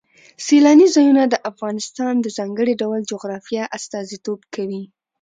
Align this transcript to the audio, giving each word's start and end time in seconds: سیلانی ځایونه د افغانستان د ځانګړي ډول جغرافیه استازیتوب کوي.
سیلانی 0.45 0.87
ځایونه 0.95 1.23
د 1.27 1.35
افغانستان 1.51 2.13
د 2.21 2.27
ځانګړي 2.37 2.73
ډول 2.81 2.99
جغرافیه 3.11 3.63
استازیتوب 3.77 4.39
کوي. 4.55 4.83